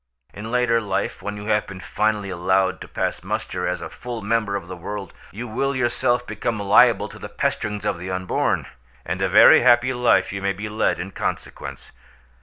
[0.33, 4.23] "In later life, when you have been finally allowed to pass muster as a full
[4.23, 9.21] member of the world, you will yourself become liable to the pesterings of the unborn—and
[9.21, 11.91] a very happy life you may be led in consequence!